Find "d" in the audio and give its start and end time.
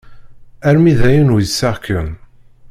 0.99-1.01